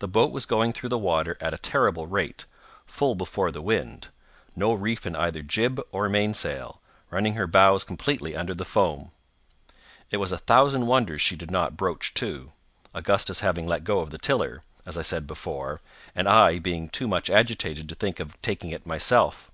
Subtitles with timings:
[0.00, 5.06] The boat was going through the water at a terrible rate—full before the wind—no reef
[5.06, 9.12] in either jib or mainsail—running her bows completely under the foam.
[10.10, 14.64] It was a thousand wonders she did not broach to—Augustus having let go the tiller,
[14.84, 15.80] as I said before,
[16.16, 19.52] and I being too much agitated to think of taking it myself.